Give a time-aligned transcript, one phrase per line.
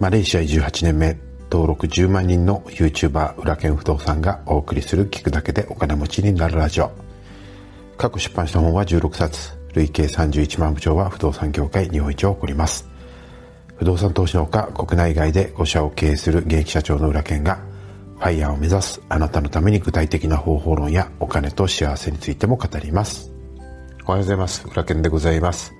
[0.00, 1.18] マレーシア18年目
[1.50, 6.92] 登録10万人の YouTuber 裏剣不動産がお送りする聞くだけでお金持ちになるラジオ。
[7.96, 12.88] 過去出版した本は16冊累計31万部長は不動産業界日本一を誇ります。
[13.74, 17.58] 不動産投資のほか国内外で5社を経営する現役社長の裏剣が
[18.18, 23.32] ファイヤーを目指すあなたのために具体的な方法論やお金と幸せについても語ります。
[24.04, 24.64] おはようございます。
[24.68, 25.72] 裏剣でございます、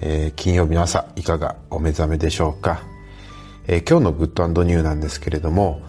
[0.00, 2.80] えー、金曜日の朝いかがお目覚めでしょうか、
[3.68, 5.82] えー、今日のグッドニューなんですけれども、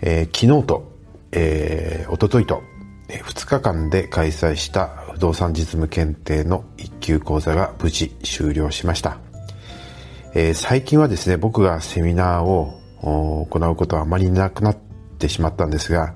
[0.00, 0.92] えー、昨日と、
[1.30, 2.62] えー、一昨日と、
[3.08, 9.18] えー、2日間で開催した不動産実務検定の1級講座が無事終了しました。
[10.34, 14.76] えー、最近はですね、僕がセミナーを行うことはあまりなくなっ
[15.18, 16.14] てしまったんですが、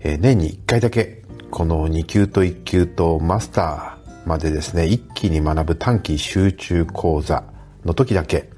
[0.00, 7.44] えー、年に1回だけ、この2級と1級とマスターまでですね、一気に学ぶ短期集中講座
[7.84, 8.50] の時だけ、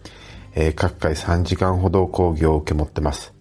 [0.54, 3.32] えー、各回3時間ほど講義を受け持ってます。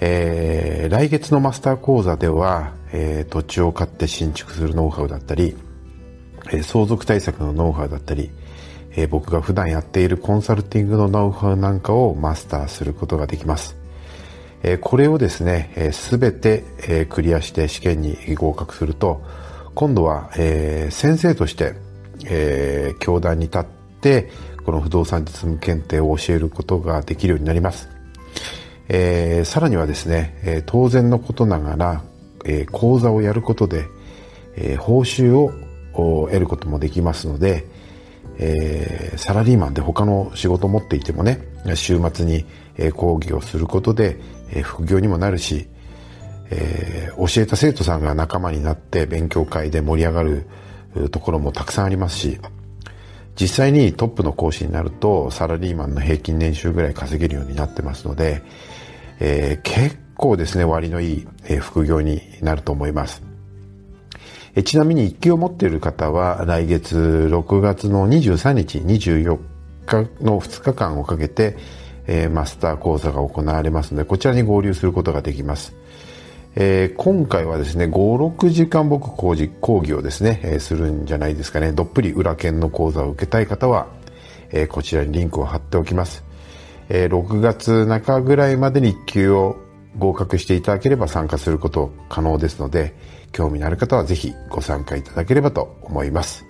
[0.00, 5.56] えー、来月のマスター講座では、えー、土地を買って新築するノウハウだったり、
[6.52, 8.30] え、相続対策のノウハウだったり、
[8.96, 13.76] え、僕が普段やっているコンサルティングのノウハウなんかをマスターすることができます。
[14.62, 19.22] え、これをですね、す、え、べ、て、え、クリアして試験に合格すると、
[19.74, 21.74] 今度は、え、先生として、
[22.24, 23.64] え、教壇に立っ
[24.00, 24.30] て、
[24.64, 27.88] この不動産実務検定を教えることができるようになります。
[28.88, 32.02] えー、さらにはですね、えー、当然のことながら、
[32.44, 33.86] えー、講座をやることで、
[34.56, 35.52] えー、報酬を
[35.92, 37.66] 得ることもできますので、
[38.38, 42.46] えー、サラリーマンで他の仕事を持っていてもね週末に、
[42.78, 44.18] え講義をすることで、
[44.50, 45.68] え副業にもなるし、
[46.50, 50.46] えー、教えた生徒さんが仲間になって勉強会で盛り上がる
[51.10, 52.40] ところもたくさんありますし
[53.38, 58.42] 実際にトップの講師になるとサラリーマンの平均年収ぐらい稼げるようになってますので、
[59.18, 63.22] えー、結構ですね割のいい、え副業になると思います。
[64.54, 69.38] えちなみに一級を持っている方は来月6月の23日、24
[69.86, 71.56] 日の2日間をかけて、
[72.06, 75.74] え、マスター講座が行われますので、こちらに合流することができます。
[76.56, 77.90] えー、今回はですね、5、
[78.36, 81.72] 6時間僕講義講義をですね、えー、するんじゃないですかね。
[81.72, 83.86] どっぷり裏剣の講座を受けたい方は、
[84.50, 86.24] えー、こちらにリンクを貼っておきます。
[86.88, 89.56] え、6月中ぐらいまでに1級を
[89.96, 92.94] 合格していただければ参加すること可能ですので、
[93.30, 96.44] 興味のある方はぜひご参加いただければと思います。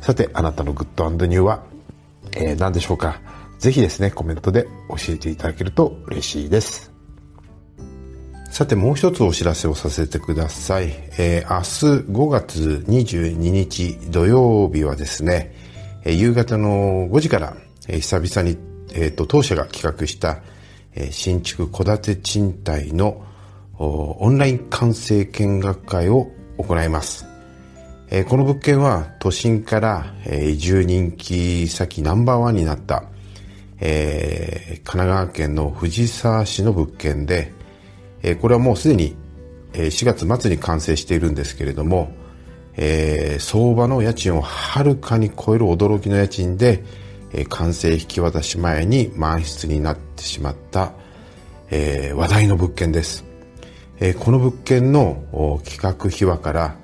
[0.00, 1.62] さて、あなたのグッドニューは、
[2.36, 3.20] え、何でしょうか
[3.60, 6.95] ぜひですね、コメントで教えていただけると嬉しいです。
[8.56, 10.86] さて、もう一つお知らせをさせてください。
[11.18, 15.54] えー、明日5月22日土曜日はですね、
[16.04, 17.54] えー、夕方の5時から、
[17.86, 18.56] えー、久々に、
[18.94, 20.38] えーと、当社が企画した、
[20.94, 23.22] えー、新築戸建て賃貸の
[23.78, 27.26] オンライン完成見学会を行います。
[28.08, 33.04] えこの物件は都心から移住人気先ナンバーワンになった、
[33.80, 37.52] えー、神奈川県の藤沢市の物件で、
[38.26, 39.16] え、これはもうすでに
[39.72, 42.10] 4月末に完成しているんですけれども、
[42.76, 46.82] えー、相場の家賃をはるかに超える驚きの家賃で、
[47.32, 50.92] えー、完成引き渡し前に満室になってしまった、
[51.70, 53.24] えー、話題の物件です。
[54.00, 56.76] え、この物件の企画秘話から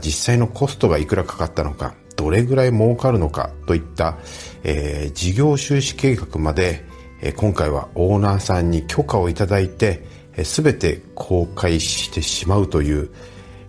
[0.00, 4.18] 実際のコストがいくらかかったのか、どれぐらい儲かるのかといった、
[4.62, 6.84] え、事業収支計画まで、
[7.22, 10.06] え、今回はオーナーさんに許可をいただいて、
[10.42, 13.10] す、べ、て公開してしまうという、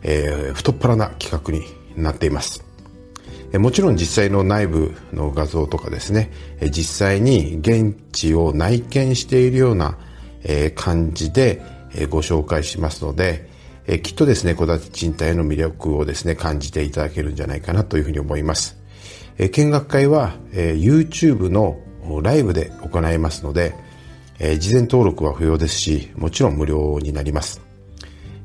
[0.02, 1.64] えー、太っ腹な企画に
[2.02, 2.66] なっています。
[3.53, 6.31] もちろん実際の内部の画像とかですね、
[6.72, 9.98] 実際に現地を内見しているような
[10.76, 11.62] 感じで、
[12.09, 13.50] ご紹介しますので、
[14.03, 18.78] きっとですね、戸建て賃貸の魅力をですね、感じていただけるんじゃないかなというふうに思います。
[19.38, 21.79] 見学会は YouTube の
[22.22, 23.73] ライブで行いますので、
[24.40, 27.61] え事前登録は不要ですし、もちろん無料になります。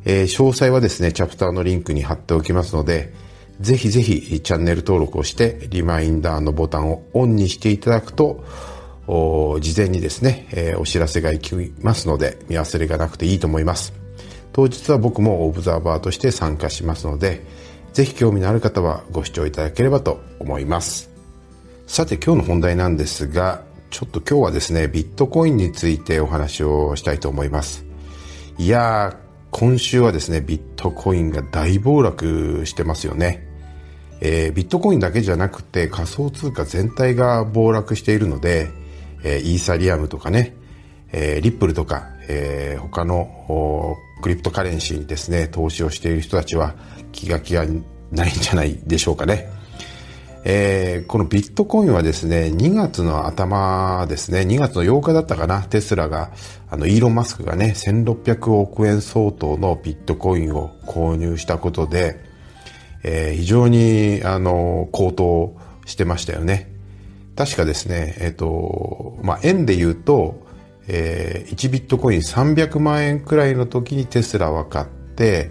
[0.05, 3.13] え詳細はですね、チャプターのリンクに貼っておきますので、
[3.61, 8.45] ぜひぜひチャンネル登録をして、リマインダーのボタンをオンにしていただくと、
[9.07, 13.93] 事前にですね、えー、お知らせが行きますので、見忘れがなくていいと思います。
[14.53, 17.45] 当日は僕もオブザーバーとして参加しますので、
[17.93, 21.11] ぜひ興味のある方はご視聴いただければと思います。
[21.87, 27.85] さて今日の本題なんですが、ちょっと今日はですね、ビットコインについてお話をしたいと思います。
[28.57, 29.17] いやー、
[29.51, 33.47] 今週はですね、ビットコインが大暴落してますよね。
[34.21, 38.69] えー、ビットコインだけじゃなくて仮想通貨全体が暴落しているので、
[39.25, 40.55] えー、イーサリアムとかね、
[41.11, 46.77] えー、リップルとか、えー、他のクリプトカレンシーにですね、投資をしている人たちは
[47.11, 47.67] 気が気が
[48.13, 49.51] ないんじゃないでしょうかね。
[50.45, 56.31] えー、このビットコインはですね、2月の頭ですね、2月の8日だったかな、テスラが、
[56.71, 62.25] あの、イーロン・マスクがね、1600億円相当のビットコインを購入したことで、
[63.03, 66.73] えー、非常に、あの、高騰してましたよね。
[67.37, 70.47] 確かですね、えっ、ー、と、まあ、円で言うと、
[70.89, 75.51] えー、1ビットコイン300万円くらいの時にテスラは買って、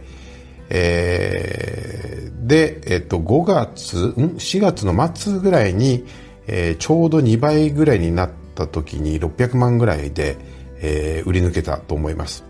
[0.69, 6.05] えー、で、えっと、5月、ん ?4 月の末ぐらいに、
[6.47, 10.37] えー、ちょうど2倍ぐらいになった時に600万ぐらいで、
[10.81, 12.43] えー、売り抜けたと思います。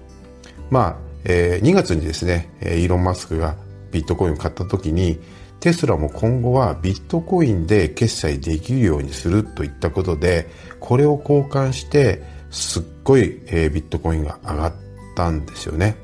[0.69, 3.55] まあ、えー、2月にですね、イーロン・マスクが
[3.91, 5.19] ビットコインを買った時に、
[5.59, 10.49] テスラも今後はビットコインで決済できるようにするといったことで、
[10.79, 14.73] これを交換して、すっごい、えー、ビットコインが上がっ
[15.15, 15.97] たんですよね。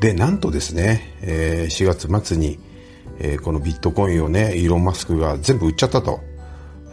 [0.00, 2.58] で、なんとですね、えー、4月末に、
[3.18, 6.20] えー、このビットコインをね、イーロン・マスクが全部売っちゃったと。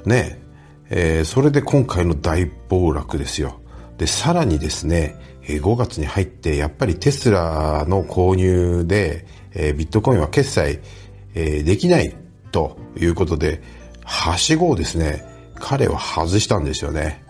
[0.05, 0.41] ね、
[0.89, 3.59] えー、それで今回の大暴落ですよ。
[3.97, 10.79] で、さらにですね、えー、5月に入ってやっぱりテスラの購入で、えー、ビットコインは決済、
[11.35, 12.15] えー、できない
[12.51, 13.61] ということで、
[14.05, 15.25] はしごをですね、
[15.55, 17.23] 彼は外したんですよね。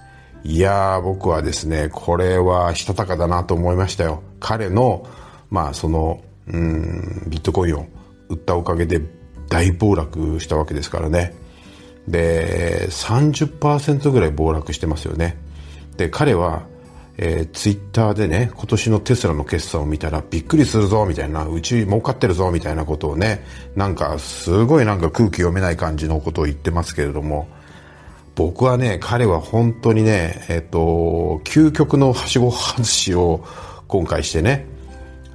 [0.44, 4.24] いやー、僕はですね、これはしたたかだなと思いましたよ。
[4.40, 5.08] 彼の、
[5.54, 7.86] まあそのうんビットコインを
[8.28, 9.00] 売ったおかげで
[9.50, 11.36] 大暴落したわけですからね。
[12.08, 15.38] で30%ぐらい暴落してますよね。
[15.96, 16.64] で彼は、
[17.18, 23.46] えー、ツイッターでね今年のテスラの決算を見たらびっくりするぞみたいなうち儲かってるぞみたいなことをね
[23.76, 27.48] なんかすごいなんか空気読めない感じのことを言ってますけれども
[28.34, 33.46] 僕はね彼は本当にねえっ、ー、と究極のはしご外しを
[33.88, 34.73] 今回してね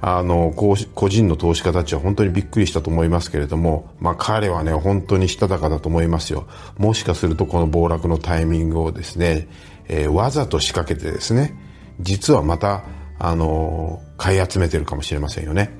[0.01, 0.75] あの個
[1.09, 6.47] 人の投資家たちは本当にびっくりしたと思いますけれども、まあ、彼はね本当にしたたかだと思いますよ。
[6.77, 9.49] もしかするとこの暴落のタイミングをですね、
[9.87, 11.57] えー、わざと仕掛けてですね
[11.99, 12.83] 実はまた
[13.19, 15.71] あの買い集めてるかもしれませんよね。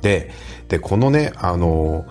[0.00, 0.30] で
[0.68, 2.06] でこのねあの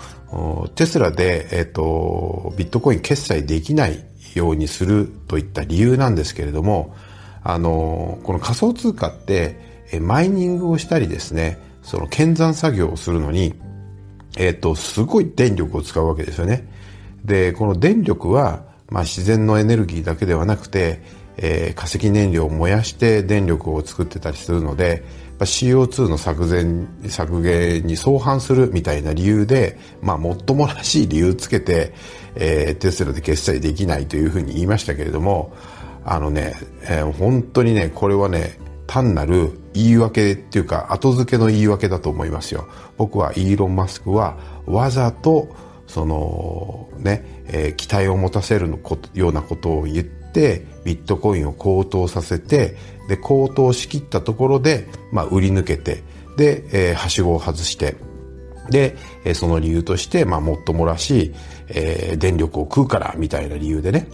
[0.75, 4.03] テスラで、えっ、とビットコイン決済できない
[4.35, 6.95] ようにするといった理由なんですけれども
[7.43, 13.53] あのこの仮想通貨ってマイニングをしたりですね、その検算作業をするのに、
[14.37, 16.67] えっ、と、すごい電力を使うわけですよね。
[17.23, 21.01] で、この電力は、まあ、自然のエネルギーだけではなくて、
[21.37, 25.03] えー、化石燃料を燃やして電力を作ってたりするので、
[25.39, 31.93] CO2 の削減削減に相反するみたいな理由で、まあ、もっともらしい理由つけて、
[32.35, 35.53] えー、テスラで決済できないというふうに言いましたけれども、
[36.05, 36.53] あのね、
[36.83, 38.57] えー、本当にね、これはね、
[38.93, 44.37] 単なる言い訳っていうか後付けの言い訳だと思いますよ僕はイーロン・マスクは
[44.67, 45.55] わざと
[45.87, 48.69] そのね、えー、期待を持たせる
[49.15, 52.77] ようなことを言ってビットコインを高騰させて
[53.09, 56.03] で高騰しきったところで、まあ、売り抜けて
[56.37, 57.95] で、えー、はしごを外して
[58.69, 58.95] で、
[59.25, 61.35] えー、その理由として、まあ、もっともらしい、
[61.69, 64.07] えー、電力を食うからみたいな理由でね、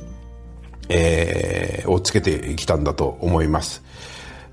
[0.87, 3.83] えー、をつけてきたんだと思います。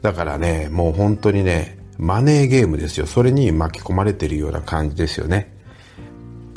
[0.02, 3.06] だからね、もう本当にね、マネーゲームですよ。
[3.06, 5.54] それに巻き込まれてるような感じですよね。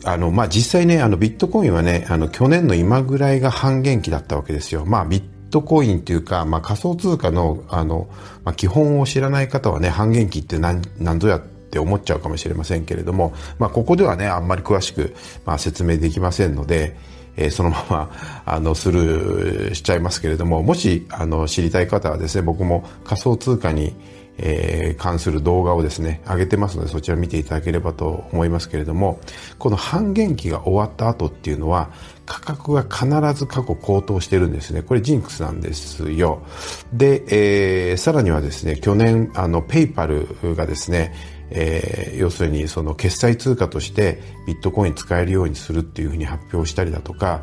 [0.04, 4.86] あの、まあ、実際ね、あの、ビットコインはね、あの、去年の今ぐらいが半減期だったわけですよ。
[4.86, 8.08] まあ、ビットコインっていうか、まあ、仮想通貨の、あの、
[8.44, 15.16] まあ、基本を知らない方はね、半減期って何、何ぞやって思っちゃうかもしれませんけれども、まあ、ここではね、あんまり詳しく、
[15.46, 16.96] まあ、説明できませんので、
[17.40, 18.12] え、そのまま
[18.46, 23.96] あのスルーしちゃいますけれどももしあの知りたい方はですね僕も仮想通貨に、
[24.38, 29.20] え、関する動画をですね上げてますのでそちら見ていただければと思いますけれども
[29.58, 31.92] この半減期が終わった後っていうのは
[32.26, 34.84] 価格が必ず過去高騰してるんですね。
[34.84, 36.44] これジンクスなんですよ。
[36.94, 37.24] で、
[37.92, 41.14] えー、さらにはですね去年あのペイパルがですね
[41.52, 47.42] えー、要するにその決済通貨としてビットコイン使えるようにするっていうふうに発表したりだとか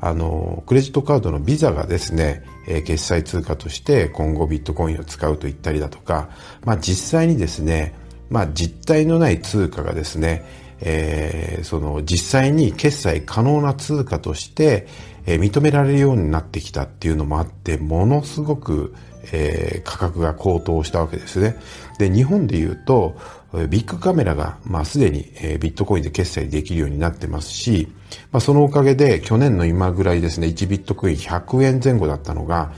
[0.00, 6.30] あのクレジットカードのビザがですね、えー、決済通貨として今後ビットコインを使うと言ったりだとか、
[6.64, 7.94] まあ、実際にですね、
[8.30, 10.44] まあ、実体のない通貨がですね、
[10.80, 14.86] えー、その実際に決済可能な通貨として、
[15.26, 18.94] えー、認められるようになってきたっていうのもあってものすごく、
[19.32, 21.56] えー、価格が高騰したわけですね。
[21.98, 23.16] で日本でいうと
[23.68, 27.88] ビッグカメラが、まあ、すでに、え、ビットコインで決済できるようになってますし、
[28.30, 32.72] まあ、そのおかげで去年の今ぐらいですね、1ビットコイン100円前後だったのが、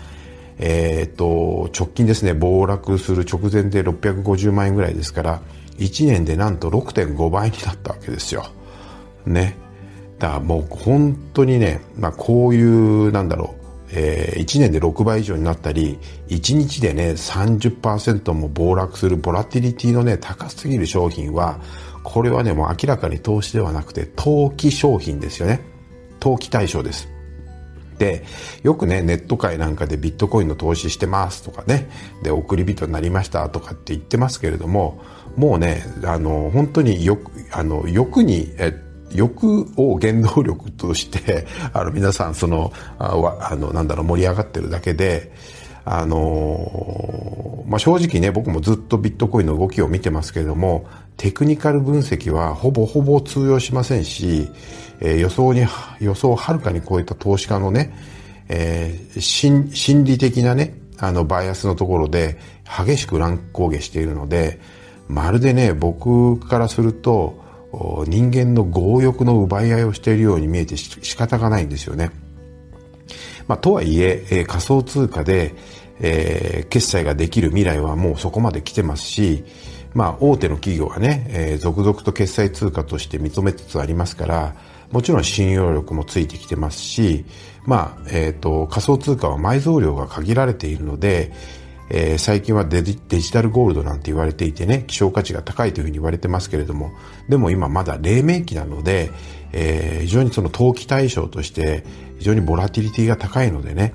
[0.59, 5.43] えっ、と、直近ですね、暴落する直前で650万円ぐらいですから、
[5.79, 8.47] 1年でなんと6.5倍になったわけですよ。
[9.27, 9.57] ね。
[10.19, 13.60] だからもう本当にね、まあこういう、なんだろう、
[13.92, 21.61] えー、1年で6倍以上になったり、1日でね、30%も暴落するボラティリティのね、高すぎる商品は、
[22.02, 25.61] これはね、もう明らかに投資ではなくて、投機商品ですよね。
[26.20, 27.09] 投機対象です。
[27.99, 28.25] で、
[28.62, 31.90] よくね、ネット界なんかでビットコインの投資してますとかね、
[32.23, 35.02] で、送り人になりましたとかって言ってますけれども、
[35.37, 38.73] もうね、あの、本当によく、あの、欲に、え
[39.12, 43.14] 欲を原動力として、 あの、皆さん、その、あ
[43.50, 45.33] あの、なんだろう、盛り上がってるだけで、
[45.85, 50.87] あのまあ、正直ね、僕もずっとビットコインの動きを見てますけれども、
[51.17, 54.49] テクニカル分析はほぼほぼ通用しませんし、
[55.00, 55.67] えー、予想に、
[56.00, 57.95] 予想をはるかに超えた投資家のね、
[58.49, 64.61] えー、心心理的なね、あの、バイアスのところで激しく乱高下しているので、
[65.09, 72.11] まるでね、僕からすると、人間の強欲の奪い合いをしているように見えて仕方がないんですよね。
[73.47, 75.55] まあ、とはいええー、仮想通貨で、
[76.00, 79.45] えー、決済ができる未来はもうそこまで来てますし、
[79.93, 84.55] まあ、大手の企業はね、えー、続々と決済通貨として認めつつありますから、
[84.93, 87.25] もちろん信用力もついてきてますし、
[87.65, 91.33] まあ、えっ、ー、と、仮想通貨は埋蔵量が限られているので、
[91.92, 96.92] えー、最近はデジタルゴールドなんて言われていてね、希少価値が高いというふうに言われてますけれども、
[97.28, 99.11] でも今まだ黎明期なので、
[99.52, 101.85] えー、非常にその投機対象として
[102.18, 103.94] 非常にボラティリティが高いのでね、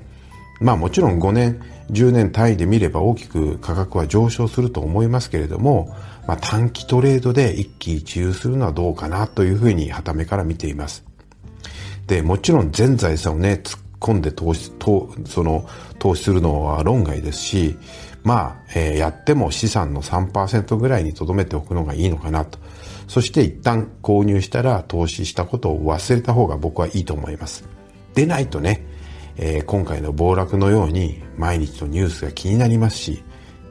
[0.60, 11.02] まあもちろん5年、10年単位で見れば大きく価格は上昇すると思いますけれども、まあ短期トレードで一喜一憂するのはどうかなというふうには目から見ています。
[12.06, 17.78] で、もちろん全財産をね、突っ込んで投資、投、その、投資するのは論外ですし、
[18.22, 22.58] まあ、えー、やっても資産の3%ぐらいに留めておくのがいいのかなと。
[23.06, 27.68] そして一旦購入したら投資したことを忘れた方が僕はいいと思います。
[28.14, 28.84] でないとね、
[29.36, 33.22] えー、今回の暴落のように毎日のニュースが気になりますし、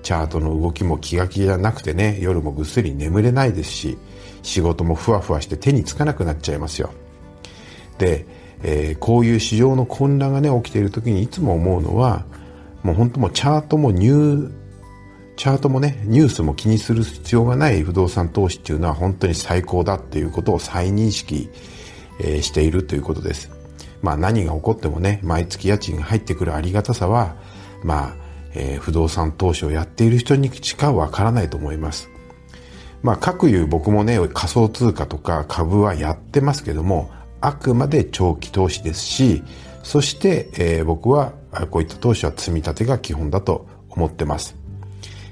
[0.04, 3.98] チャートの動きも気が気じゃなくてね、夜もぐっすり眠れないですし、
[4.44, 6.92] 仕事もふわふわして手につかなくなっちゃいますよ。
[7.98, 8.26] で、
[8.64, 12.26] えー、こういう市場の混乱がね、起きている時にいつも思うのは、
[12.84, 14.52] もう本当もチャートもニュー、
[15.38, 21.50] チャートもね、ニュースも気にする必要がない不動産投資っていうのは本当に最高だっていうことを再認識、
[22.20, 23.52] えー、しているということです。
[24.02, 27.36] まあ何が起こってもね、毎月家賃が入ってくるありがたさは、
[27.84, 28.16] まあ、
[28.54, 32.10] えー、不動産投資をやっている人にしかわからないと思います。
[33.04, 37.12] まあ、各いう僕もね、仮想通貨とか株はやってますけども、
[37.48, 39.44] あくまで長期投資ですし、
[39.84, 41.34] そして、えー、僕は
[41.70, 44.56] こういった投資は積み立てが基本だと思ってます。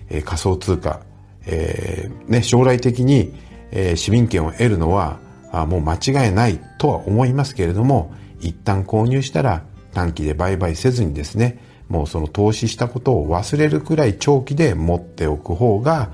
[0.10, 1.02] えー、仮想通貨、
[1.46, 3.34] えー、ね、将来的に、
[3.72, 5.20] えー、市民権を得るのは
[5.52, 16.12] あもう間違いないとは思いますけれども、一旦購入したら短期で売買せずにですね、もうその投資したことを忘れるくらい長期で持っておく方が、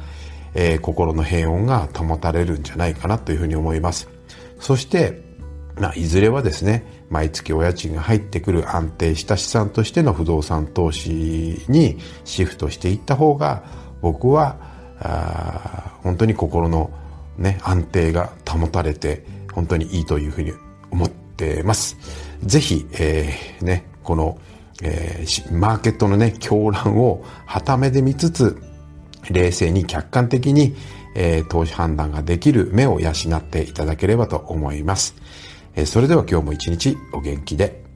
[0.54, 4.10] えー、心の平穏が保たれるんじゃないかなというふうに思います。
[4.60, 5.29] そして、
[5.80, 13.64] まあ、いずれはですね、毎月お家賃が入ってくる安定した資産としての不動産投資にシフトしていった方が、
[14.02, 14.58] 僕は、
[15.02, 16.92] あ本当に心の
[17.38, 20.52] ね、安定が保たれて、本当にいいというふうに
[20.92, 21.98] 思ってます。
[22.44, 24.38] ぜひ、えー、ね、この、
[24.82, 28.62] えー、マーケットのね、狂乱を旗目で見つつ、
[29.30, 30.76] 冷静に客観的に、
[31.16, 35.16] えー、投資判断ができる目を養っていただければと思います。
[35.80, 37.89] えそれでは今日も一日お元気で。